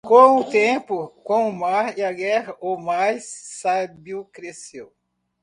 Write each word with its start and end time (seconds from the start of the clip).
Com 0.09 0.37
o 0.37 0.49
tempo, 0.49 1.09
com 1.23 1.47
o 1.49 1.53
mar 1.53 1.95
e 1.95 2.03
a 2.03 2.11
guerra, 2.11 2.55
o 2.59 2.75
mais 2.75 3.27
sábio 3.27 4.25
cresceu. 4.33 4.91